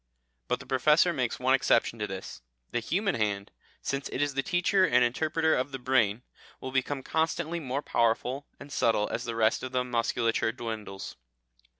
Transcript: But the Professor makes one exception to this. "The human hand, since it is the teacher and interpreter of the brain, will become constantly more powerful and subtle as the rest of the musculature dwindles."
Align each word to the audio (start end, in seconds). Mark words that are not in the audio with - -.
But 0.47 0.59
the 0.59 0.65
Professor 0.65 1.13
makes 1.13 1.37
one 1.39 1.53
exception 1.53 1.99
to 1.99 2.07
this. 2.07 2.41
"The 2.71 2.79
human 2.79 3.13
hand, 3.13 3.51
since 3.83 4.09
it 4.09 4.19
is 4.19 4.33
the 4.33 4.41
teacher 4.41 4.83
and 4.83 5.03
interpreter 5.03 5.53
of 5.53 5.71
the 5.71 5.77
brain, 5.77 6.23
will 6.59 6.71
become 6.71 7.03
constantly 7.03 7.59
more 7.59 7.83
powerful 7.83 8.47
and 8.59 8.73
subtle 8.73 9.07
as 9.11 9.25
the 9.25 9.35
rest 9.35 9.61
of 9.61 9.73
the 9.73 9.83
musculature 9.83 10.51
dwindles." 10.51 11.17